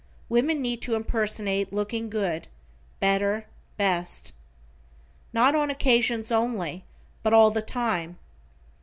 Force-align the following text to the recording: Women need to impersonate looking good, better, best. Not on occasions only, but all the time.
Women 0.29 0.63
need 0.63 0.81
to 0.81 0.95
impersonate 0.95 1.71
looking 1.71 2.09
good, 2.09 2.47
better, 2.99 3.45
best. 3.77 4.33
Not 5.31 5.53
on 5.53 5.69
occasions 5.69 6.31
only, 6.31 6.85
but 7.21 7.33
all 7.35 7.51
the 7.51 7.61
time. 7.61 8.17